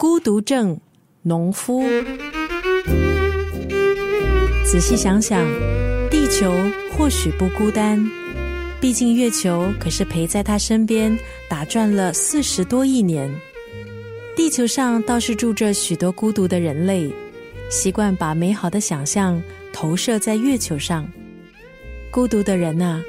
[0.00, 0.80] 孤独症
[1.20, 1.82] 农夫。
[4.64, 5.46] 仔细想想，
[6.10, 6.50] 地球
[6.96, 8.02] 或许不孤单，
[8.80, 11.14] 毕竟月球可是陪在他身边
[11.50, 13.30] 打转了四十多亿年。
[14.34, 17.12] 地球上倒是住着许多孤独的人类，
[17.68, 19.38] 习惯把美好的想象
[19.70, 21.06] 投射在月球上。
[22.10, 23.02] 孤独的人呐，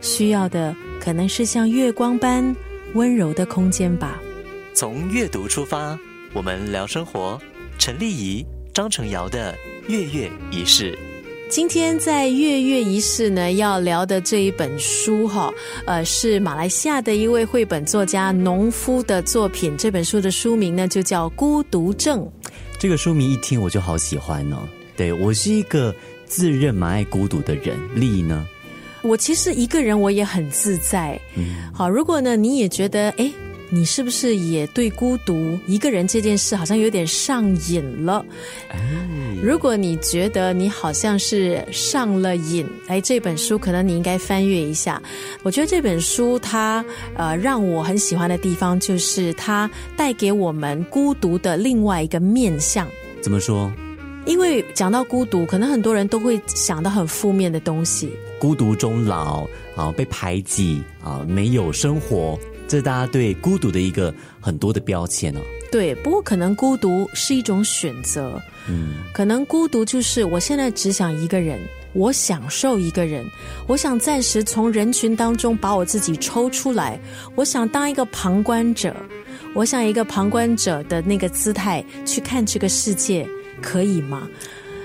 [0.00, 2.54] 需要的可能是像月光般
[2.94, 4.22] 温柔的空间吧。
[4.72, 5.98] 从阅读出发，
[6.32, 7.36] 我们聊生活。
[7.76, 9.56] 陈丽仪、张成尧的
[9.88, 10.96] 月月仪式。
[11.48, 15.52] 今天在月月仪式呢，要聊的这一本书哈，
[15.86, 19.76] 呃，是马来西亚的一位绘本作家农夫的作品。
[19.76, 22.20] 这本书的书名呢，就叫《孤独症》。
[22.78, 24.58] 这个书名一听我就好喜欢哦。
[24.96, 25.92] 对我是一个
[26.26, 28.46] 自认蛮爱孤独的人，丽呢？
[29.02, 31.20] 我其实一个人我也很自在。
[31.34, 33.32] 嗯，好，如果呢你也觉得哎。
[33.72, 38.24] 你是不是也对孤独一个人这件事好像有点上瘾了？
[39.42, 45.00] 如果你觉得你好像是上了瘾，哎，这本书可能你应该翻阅一下。
[45.42, 46.84] 我觉得这本书它
[47.16, 52.86] 呃让我很喜欢的地方，就是它带给我们孤独的另外一个面相。
[53.22, 53.72] 怎么说？
[54.26, 62.38] 因为讲到孤独，可能很多人都会想到很负面的东西，孤独终老啊，被排挤啊，没有生活。
[62.70, 65.40] 这是大家对孤独的一个很多的标签哦。
[65.72, 68.40] 对，不过可能孤独是一种选择。
[68.68, 71.58] 嗯，可能孤独就是我现在只想一个人，
[71.94, 73.28] 我享受一个人，
[73.66, 76.96] 我想暂时从人群当中把我自己抽出来，
[77.34, 78.94] 我想当一个旁观者，
[79.52, 83.28] 我想一个旁观者的那个姿态去看这个世界，
[83.60, 84.28] 可以吗？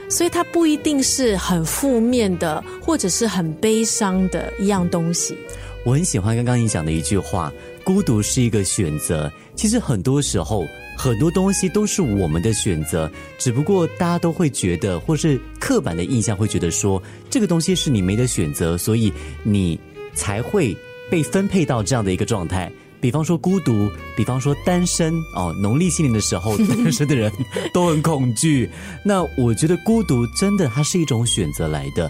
[0.09, 5.37] 所以它不一定是很负面的，或者是很悲伤的一样东西。
[5.85, 7.53] 我很喜欢刚刚你讲的一句话。
[7.83, 10.65] 孤独是一个选择，其实很多时候
[10.97, 19.13] 很多东西都是我们的选择，只不过大家都会觉得，或是刻板的印象会觉得说，这个东西是你没得选择，所以
[19.43, 19.79] 你
[20.15, 20.75] 才会
[21.11, 22.71] 被分配到这样的一个状态。
[22.99, 23.87] 比方说孤独，
[24.17, 27.31] 比方说单身哦，农历新年的时候， 单身的人
[27.71, 28.67] 都很恐惧。
[29.03, 32.09] 那我觉得孤独真的它是一种选择来的，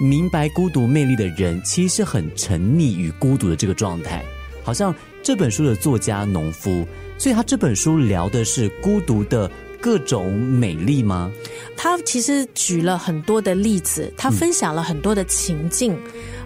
[0.00, 4.24] 明白孤独魅力的人，其实是很沉溺于孤独的这个状态，
[4.62, 4.94] 好像。
[5.24, 6.84] 这本书的作家农夫，
[7.16, 9.48] 所以他这本书聊的是孤独的
[9.80, 11.30] 各种美丽吗？
[11.76, 15.96] 他其实举了很多的例子，他分享了很多的情境，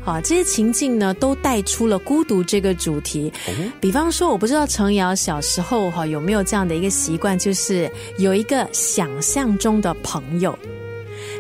[0.05, 3.33] 啊，这些情境呢都带出了孤独这个主题。
[3.81, 10.55] 比方说，我不知道程瑶小时候哈有没有这样的一个习惯，就是有一个想象中的朋友，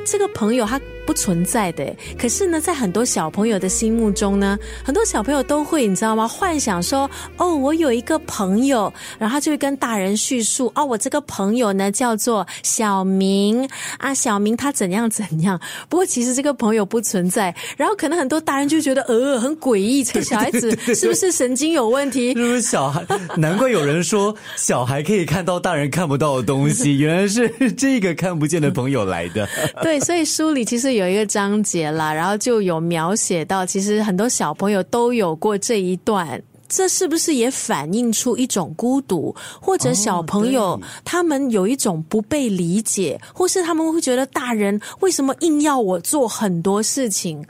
[0.06, 0.80] 这个朋友他。
[1.06, 6.26] 不存在的，可是呢，在很多小朋友的心目中呢，很多小朋友都会，你知道吗？
[6.26, 13.68] 幻想说，哦，我有一个朋友，然后他就会跟大人叙述，哦，我这个朋友呢叫做小明
[13.98, 15.60] 啊，小明他怎样怎样。
[15.88, 22.34] 不过其实这个朋友不存在，然后可能很多大人就觉得，呃，很诡异，这个小孩子是不是神经有问题？
[22.34, 23.06] 是不是小孩？
[23.36, 29.48] 难怪有人说小孩可以看到大人看不到的东西， 原来是这个看不见的朋友来的。
[29.82, 30.95] 对，所以书里其实。
[30.96, 39.34] 有一个章节啦，然后就有描写到，其实很多小朋友都有过这一段，这是不是也反映出一种孤独？
[39.60, 47.46] 或者小朋友他们有一种不被理解，或是他们会觉得大人为什么硬要我做很多事情？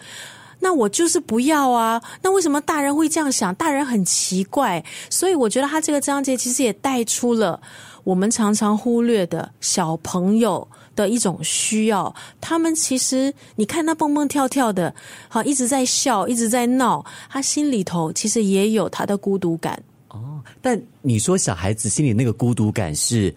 [0.58, 2.02] 那我就是不要啊！
[2.22, 3.54] 那为什么大人会这样想？
[3.56, 7.60] 大人很奇怪，所以我觉得他这个章节其实也带出了
[8.04, 10.66] 我们常常忽略的小朋友。
[10.96, 14.92] 的一种需要，他们其实你看他蹦蹦跳跳的，
[15.28, 19.80] 好一直在笑，一直在闹，他心里头其实也有他的孤独感。
[20.08, 23.32] 哦，但你说小孩子心里那个孤独感是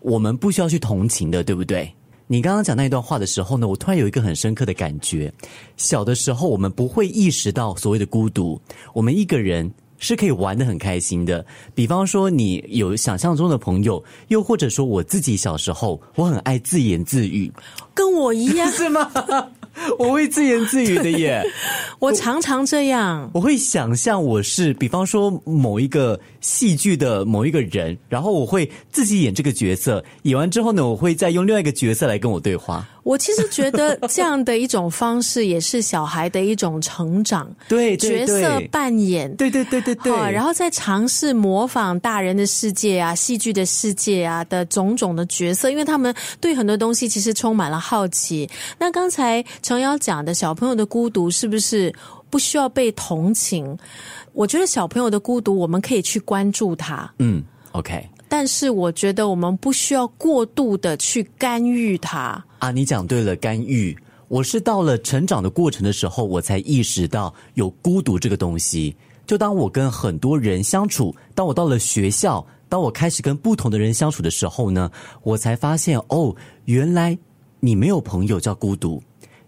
[0.00, 1.90] 我们不需要去同情的，对不对？
[2.26, 5.32] 你刚刚讲那一段话的时候呢，我突然有一个很深刻的感觉：
[5.76, 8.60] 小的时候我们不会意识到所谓的孤独，
[8.92, 9.72] 我们一个人。
[9.98, 17.50] 是可以玩的很开心的，比方说你有想象中的朋友，又或者说我自己小时候，我很爱自言自语，
[17.94, 18.70] 跟我一样。
[18.76, 19.10] 是吗？
[19.98, 21.42] 我会自言自语的耶，
[21.98, 23.30] 我常常这样。
[23.34, 32.86] 我会想象我是，比方说某一个戏剧的某一个人，然后我会自己演这个角色，演完之后呢，我会再用另外一个角色来跟我对话。
[33.02, 48.48] 我其实觉得这样的一种方式也是小孩的一种成长， 对角色扮演，对对对对对，然后再尝试模仿大人的世界啊、戏剧的世界啊的种种的角色，因为他们对很多东西其实充满了好奇。
[48.76, 51.92] 那刚才程瑶讲的小朋友的孤独是不是
[52.30, 53.76] 不需要被同情？
[54.32, 57.12] 我觉得小朋友的孤独，我们可以去关注他。
[57.18, 57.42] 嗯
[57.72, 58.08] ，OK。
[58.28, 62.40] 但是我觉得我们不需要过度的去干预他。
[62.60, 63.96] 啊，你讲对了，干预。
[64.28, 68.94] 我是到了成长的过程的时候，我才意识到有孤独这个东西。
[69.26, 74.88] 就当我跟很多人相处，当我到了学校，当我开始跟不同的人相处的时候呢，
[75.24, 76.32] 我才发现哦，
[76.66, 77.18] 原来
[77.58, 79.02] 你没有朋友叫孤独，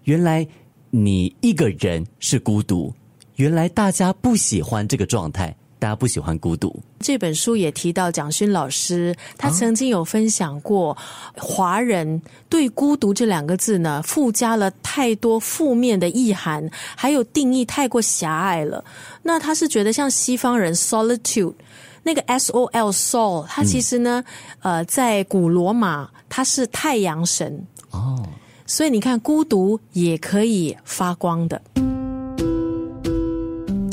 [0.08, 0.46] 原来
[0.88, 2.90] 你一个人是孤独，
[3.36, 5.54] 原来大家不喜欢这个状态。
[5.78, 6.74] 大家不喜欢孤独。
[6.98, 10.96] 这本书也提到蒋勋老师，他曾经有分享过，
[11.36, 18.84] 华人对“孤独”这两个字呢，附加了太多负面的意涵，还有定义太过狭隘了。
[19.22, 21.54] 那他是觉得像西方人 “solitude”，
[22.02, 24.24] 那个 “s o l soul”，它其实呢，
[24.62, 28.28] 呃，在古罗马它是太阳神哦，
[28.70, 31.62] 所以你看，孤独也可以发光的。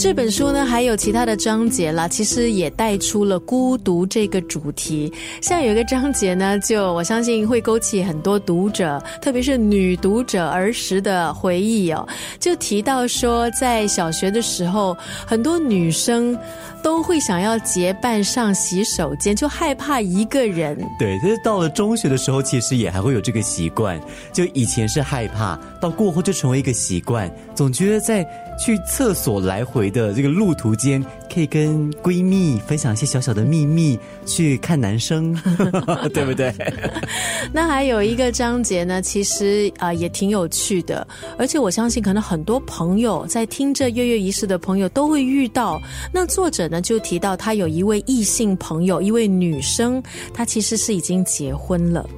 [0.05, 5.11] 这本书呢，还有其他的章节啦，其实也带出了孤独这个主题。
[5.41, 12.07] 像有一个章节呢，就我相信会勾起很多读者，特别是女读者儿时的回忆哦。
[12.39, 16.37] 就提到说，在小学的时候，很多女生
[16.83, 20.77] 都会想要结伴上洗手间，就害怕一个人。
[20.99, 23.99] 对，就是到了中学的时候，其实也还会有这个习惯。
[24.31, 28.23] 就以前是害怕，到过后就成为一个习惯，总觉得在。
[28.57, 31.03] 去厕所来回的这个路途间，
[31.35, 35.33] 可以跟闺蜜分享一些小小的秘密，去看男生，
[36.13, 36.53] 对不对？
[37.51, 41.05] 那还有一个章节呢，其实啊也挺有趣的，
[41.37, 45.77] 而且我相信可能很多朋友在听着月月仪式的朋友都会遇到。
[46.13, 50.01] 那作者呢就提到，他有一位异性朋友，一位女生，
[50.33, 52.09] 她其实是已经结婚了，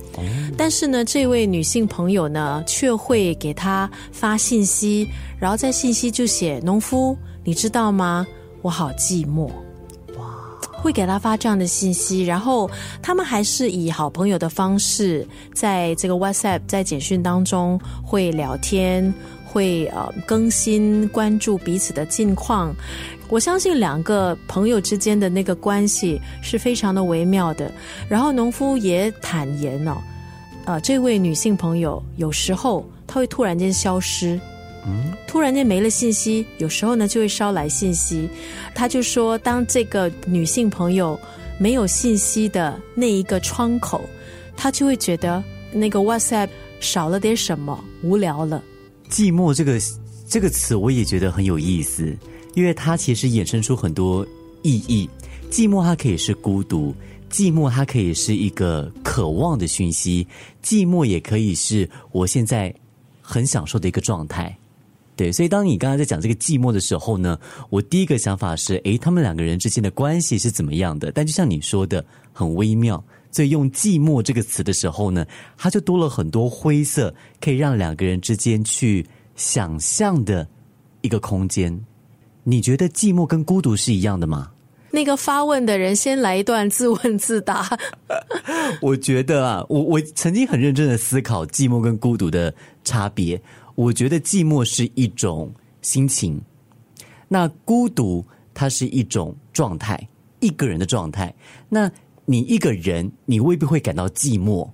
[0.55, 5.07] 但是呢，这位女性朋友呢却会给他发信息。
[5.39, 8.27] 然后在信息就写农夫，你知道吗？
[8.67, 9.49] 我好寂寞。
[10.17, 10.25] 哇，
[10.73, 12.69] 会给他发这样的信息，然后
[13.01, 19.13] 他们还是以好朋友的方式，在这个 WhatsApp 在简讯当中会聊天，
[19.45, 22.75] 会呃更新关注彼此的近况。
[23.29, 27.71] 我相信两个朋友之间的那个关系是非常的微妙的。
[28.09, 29.95] 然后农夫也坦言哦，
[30.65, 34.37] 呃，这位女性朋友有时候她会突然间消失。
[35.27, 38.29] 突然间没了信息，有时候呢就会捎来信息。
[38.73, 41.19] 他就说，当这个女性朋友
[41.59, 44.01] 没有信息的那一个窗口，
[44.55, 46.49] 他就会觉得那个 WhatsApp
[46.79, 48.63] 少了点什么，无聊了。
[49.09, 49.79] 寂寞这个
[50.27, 52.15] 这个词，我也觉得很有意思，
[52.55, 54.25] 因为它其实衍生出很多
[54.61, 55.09] 意义。
[55.49, 56.93] 寂寞它可以是孤独，
[57.31, 60.27] 寂寞它可以是一个渴望的讯息，
[60.63, 62.73] 寂寞也可以是我现在
[63.21, 64.55] 很享受的一个状态。
[65.17, 67.37] 对，所以当你刚才在讲这个寂寞的时候呢，
[67.69, 71.11] 我第一个想法是，诶，他们两个人之间的关系是怎么样的？
[71.11, 73.03] 但就像你说的，很微妙。
[73.29, 75.25] 所以用“寂寞”这个词的时候呢，
[75.57, 79.05] 它就多了很多灰色，可以让两个人之间去
[79.35, 80.47] 想象的
[81.01, 81.77] 一个空间。
[82.43, 84.51] 你觉得寂寞跟孤独是一样的吗？
[84.89, 87.67] 那个发问的人先来一段自问自答。
[88.81, 92.51] 我觉得啊，我我曾经很认真的思考寂寞跟孤独的
[92.83, 93.39] 差别。
[93.77, 95.53] 我觉得寂寞是一种
[95.83, 96.41] 心情，
[97.27, 100.09] 那孤独它是一种状态，
[100.39, 101.31] 一个人的状态。
[101.69, 101.91] 那
[102.25, 104.67] 你一个人，你未必会感到寂寞。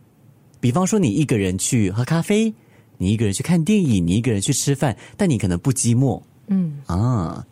[0.62, 2.54] 比方说，你一个人去喝咖啡，
[2.98, 6.22] 你一个人去看电影，你一个人去吃饭，但你可能不寂寞。
[6.48, 7.46] 嗯啊，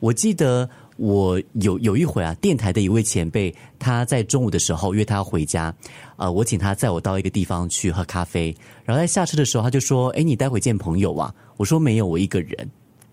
[0.00, 0.70] 我记得。
[0.96, 5.74] 我有有一回啊，电台的一位前辈，他在中午的时候约他回家，
[6.16, 12.70] 呃，我请他载我到一个地方去喝咖啡，然后在下车的时候，他就说：“哎，你待会见朋友啊？”我说：“没有，我一个人。”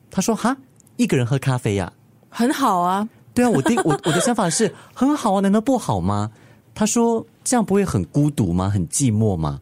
[0.10, 0.56] 他说：“哈，
[0.96, 1.92] 一个人喝咖啡呀？
[2.30, 6.32] 很好啊。”对啊，我的我我的想法是很好啊，难道不好吗？
[6.76, 8.70] 他说：“这样不会很孤独吗？
[8.70, 9.60] 很寂寞吗？”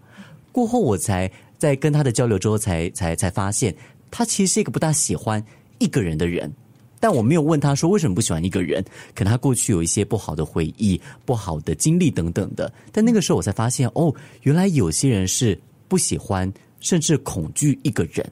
[0.52, 3.76] 过后我才在跟他的交流之后，才才才发现，
[4.12, 5.44] 他其实是一个不大喜欢
[5.80, 6.54] 一个人的人。
[7.02, 8.82] 但我没有问他说为什么不喜欢一个人，
[9.16, 12.72] 可能他过去有一些不好的回忆、不好的经历等等的。
[12.92, 18.24] 但那个时候我才发现，哦，原来有些人是不喜欢甚至恐惧一个人。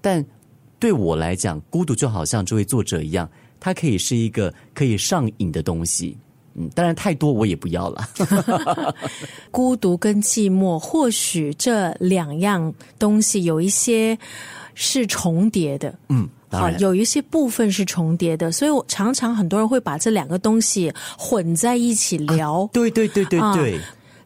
[0.00, 0.24] 但
[0.78, 6.16] 对我来讲，孤独就好像这位作者一样，它可以是一个可以上瘾的东西。
[6.54, 8.08] 嗯，当然太多我也不要了。
[9.50, 14.16] 孤独跟寂寞，或许这两样东西有一些
[14.74, 15.98] 是重叠的。
[16.08, 16.28] 嗯。
[16.48, 22.68] 好，有一些部分是重叠的，所以我常常很多人会把这两个东西混在一起聊。
[22.72, 23.80] 对对对对对，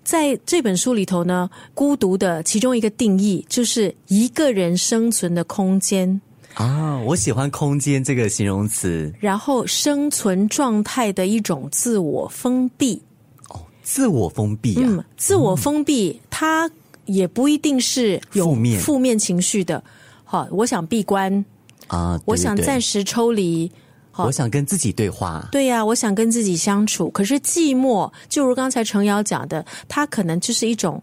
[0.04, 6.20] 在这本书里头呢，孤独的其中一个定义就是一个人生存的空间
[6.54, 9.12] 啊，我喜欢“空间”这个形容词。
[9.20, 13.00] 然后，生存状态的一种自我封闭。
[13.48, 16.70] 哦自我封闭啊，嗯，自我封闭，它
[17.06, 19.82] 也不一定是有负面负面情绪的。
[20.24, 21.44] 好，我想闭关，
[21.90, 23.70] 啊，对我想暂时抽离。
[24.16, 27.08] 我想跟自己对话，对呀、我想跟自己相处。
[27.08, 31.02] 可是寂寞，就如刚才程瑶讲的，它可能就是一种，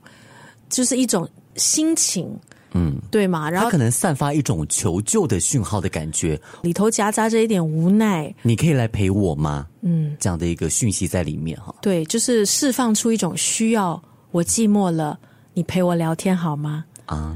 [0.70, 2.30] 就是一种心情，
[2.74, 3.50] 嗯，对吗？
[3.50, 9.66] 然后它可能散发一种求救的讯号的感觉，里头夹杂着一点无奈，你可以来陪我吗？
[9.82, 11.74] 嗯，这样的一个讯息在里面哈。
[11.82, 14.00] 对，就是释放出一种需要。
[14.30, 15.18] 我寂寞了，
[15.56, 16.86] 你陪我聊天好吗？
[17.08, 17.36] 啊，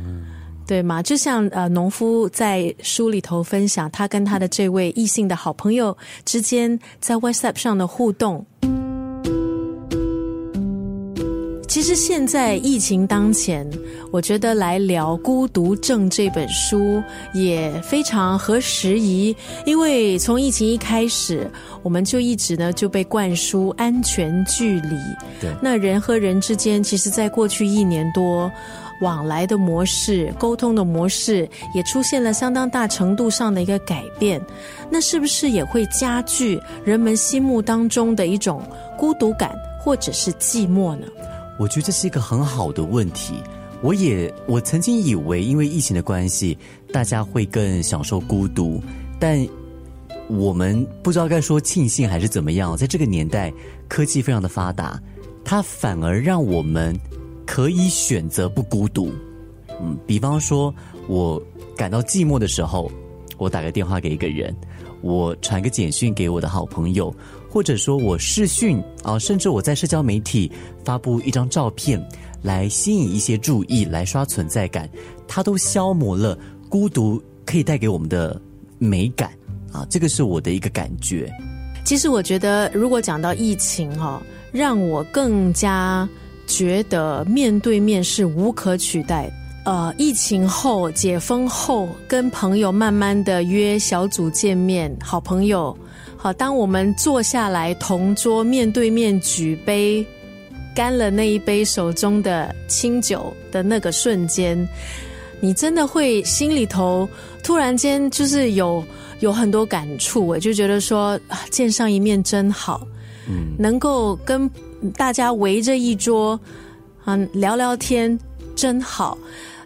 [0.67, 1.01] 对吗？
[1.01, 8.45] 就像呃，农夫在书里头分享他跟他的这位异性的好朋友之间在 WhatsApp 上的互动。
[11.67, 13.65] 其实现在疫情当前，
[14.11, 17.01] 我觉得来聊《孤独症》这本书
[17.33, 19.33] 也非常合时宜，
[19.65, 21.49] 因为从疫情一开始，
[21.81, 24.97] 我们就一直呢就被灌输安全距离。
[25.39, 28.51] 对那人和人之间，其实在过去一年多。
[29.01, 34.41] 往来的模式、沟通的模式也出现了相当大程度上的一个改变，
[34.89, 38.61] 那是不是也会加剧人们心目当中的一种
[38.97, 39.53] 孤独感
[39.83, 41.05] 或者是寂寞呢？
[41.59, 43.35] 我觉得这是一个很好的问题。
[43.81, 46.55] 我也我曾经以为，因为疫情的关系，
[46.93, 48.79] 大家会更享受孤独，
[49.19, 49.43] 但
[50.27, 52.77] 我们不知道该说庆幸还是怎么样。
[52.77, 53.51] 在这个年代，
[53.87, 55.01] 科技非常的发达，
[55.43, 56.95] 它反而让我们
[57.51, 59.11] 可以选择不孤独。
[59.81, 60.73] 嗯，比方说，
[61.09, 61.41] 我
[61.75, 62.89] 感到寂寞的时候，
[63.37, 64.55] 我打个电话给一个人，
[65.01, 67.13] 我传个简讯给我的好朋友，
[67.49, 70.49] 或者说我视讯啊，甚至我在社交媒体
[70.85, 72.01] 发布一张照片，
[72.41, 74.89] 来吸引一些注意，来刷存在感，
[75.27, 76.39] 它都消磨了
[76.69, 78.41] 孤独可以带给我们的
[78.77, 79.29] 美感
[79.73, 81.29] 啊，这个是我的一个感觉。
[81.83, 86.07] 其实我觉得，如果讲到疫情哈、让我更加
[86.51, 89.27] 觉得面对面是无可取代。
[89.27, 89.33] 的。
[89.63, 95.77] 呃，疫情后解封后，跟朋友慢慢的约小组见面，好朋友，
[96.17, 100.03] 好，当我们坐下来同桌面对面举杯，
[100.73, 104.67] 干了那一杯手中的清酒的那个瞬间，
[105.39, 107.07] 你真的会心里头
[107.43, 108.83] 突然间就是有
[109.19, 112.81] 有很多感触，我就觉得说啊，见上一面真好，
[113.29, 114.49] 嗯，能够跟
[114.95, 116.39] 大家围着一桌
[117.05, 118.17] 嗯聊聊天
[118.55, 119.17] 真好。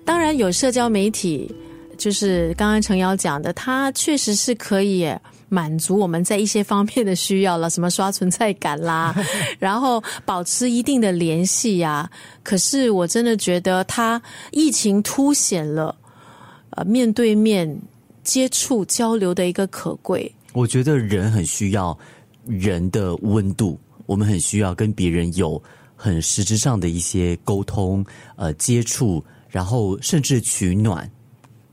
[0.04, 1.54] 当然有社交媒体，
[1.98, 5.12] 就是刚刚程瑶讲的，它确实是可以
[5.50, 9.16] 满足我们在一些方面的需要了，什么刷存在感啦，
[9.58, 12.10] 然后保持一定的联系呀、
[12.44, 15.96] 可是我真的觉得，它疫情凸显了
[16.72, 17.80] 呃面对面
[18.24, 20.32] 接触交流的一个可贵。
[20.54, 21.98] 我觉得人很需要
[22.46, 25.62] 人的温度，我们很需要跟别人有
[25.96, 31.10] 很实质上的一些沟通、呃接触，然后甚至取暖。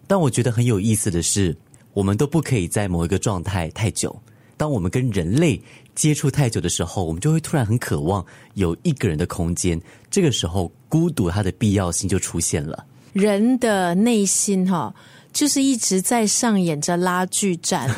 [0.07, 1.57] 但我觉得很有意思的是，
[1.93, 4.15] 我们都不可以在某一个状态太久。
[4.57, 5.61] 当我们跟人类
[5.95, 8.25] 接触太久的时候，我们就会突然很渴望
[8.55, 9.81] 有一个人的空间。
[10.11, 12.87] 这个时候，孤独它的必要性就出现了。
[13.13, 14.95] 人的内心哈、
[15.33, 17.91] 就是一直在上演着拉锯战。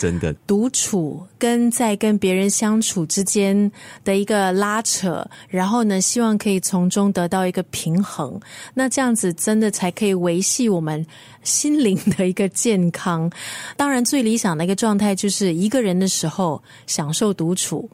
[0.00, 3.70] 真的，独处跟在跟别人相处之间
[4.02, 8.40] 的一个拉扯，然后呢，希望可以从中得到一个平衡。
[8.72, 11.06] 那这样子真的才可以维系我们
[11.42, 13.30] 心灵的一个健康。
[13.76, 17.90] 当然，最理想的一个状态就是一个人的时候享受独处，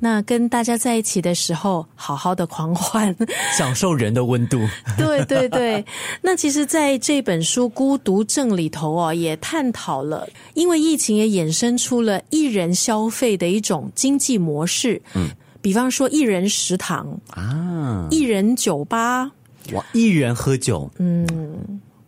[0.00, 3.14] 那跟大家在一起的时候好好的狂欢。
[3.56, 4.58] 享受人的温度。
[4.98, 5.84] 对对对，
[6.20, 15.00] 那其实在这本书《孤独症》里头哦，也探讨了，因为疫情也衍生出了一人消费的一种经济模式。
[15.14, 15.28] 嗯，
[15.60, 19.30] 比方说一人食堂、啊，一人酒吧，
[19.72, 21.26] 哇，一人喝酒，嗯，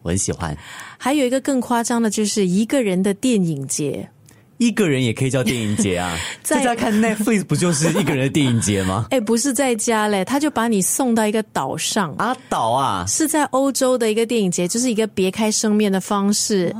[0.03, 0.57] 我很喜欢。
[0.99, 4.09] 还有一个更夸张的，就是一个人的电影节。
[4.65, 6.17] 一个人也可以叫电影节啊！
[6.43, 9.07] 在大家看 Netflix 不就是一个人的电影节吗？
[9.13, 12.13] 哎，不是在家嘞，他就把你送到一个岛上。
[12.19, 16.75] 啊岛啊，是在欧洲的一个电影节，就是一个别开生面的方式，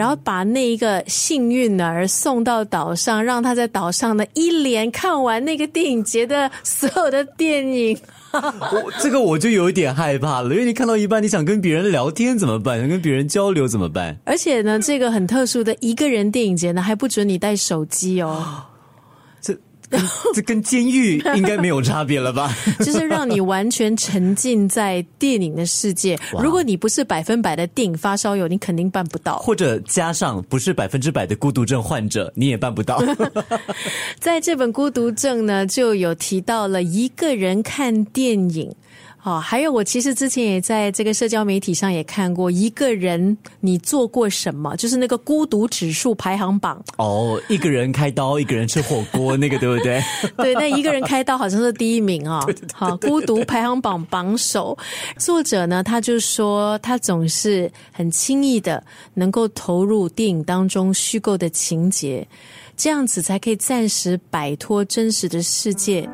[0.00, 7.98] 然后把那一个幸运儿送到岛上，让他在岛上呢一连看完那个电影节的所有的电影。
[8.32, 12.80] 我这个我就有一点害怕了，因为你看到一半，你想跟别人聊天怎么办？
[12.80, 14.16] 想跟别人交流怎么办？
[14.24, 18.64] 而且呢，这个很特殊的一个人电影节呢，还不准你带手机哦。
[19.90, 19.98] 这
[20.34, 22.54] 这跟监狱应该没有差别了吧？
[22.78, 26.18] 就是让你完全沉浸在电影的世界。
[26.38, 29.38] 如果你不是百分百的电影发烧友，你肯定办不到。
[29.38, 33.02] 或者加上不是百分之百的孤独症患者，你也办不到。
[34.20, 38.72] 在这本《孤独症》呢，就有提到了一个人看电影。
[39.22, 46.82] 哦，还有我其实之前也在这个社交媒体上也看过一个人你做过什么，就是那个孤独指数排行榜。
[46.96, 50.02] 哦，一个人开刀，一个人吃火锅，那个对不对？
[50.38, 52.40] 对，那一个人开刀好像是第一名啊。
[52.72, 54.76] 好，孤独排行榜榜首。
[55.18, 62.26] 作者呢，他就说他总是很轻易的能够投入电影当中虚构的情节，
[62.74, 66.08] 这样子才可以暂时摆脱真实的世界。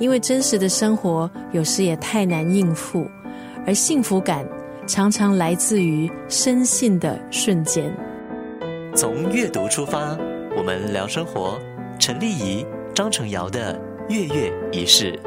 [0.00, 3.08] 因为真实的生活有时也太难应付，
[3.66, 4.44] 而幸福感
[4.86, 7.94] 常常来自于深信的瞬间。
[8.96, 10.18] 从阅读出发，
[10.56, 11.56] 我们聊生活。
[11.98, 12.64] 陈丽仪、
[12.94, 13.78] 张成尧的
[14.08, 15.20] 月月仪式。